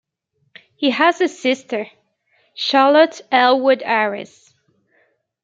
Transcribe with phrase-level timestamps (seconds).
[0.77, 1.85] He has a sister,
[2.55, 4.51] Charlotte Ellwood-Aris.